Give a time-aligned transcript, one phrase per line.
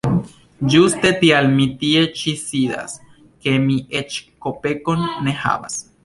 [0.75, 2.95] Ĝuste tial mi tie ĉi sidas,
[3.43, 5.77] ke mi eĉ kopekon ne havas.